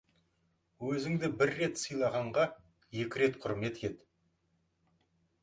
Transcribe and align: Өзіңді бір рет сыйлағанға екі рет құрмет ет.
Өзіңді 0.91 1.29
бір 1.41 1.51
рет 1.59 1.77
сыйлағанға 1.81 2.47
екі 3.03 3.23
рет 3.25 3.39
құрмет 3.45 3.79
ет. 3.91 4.03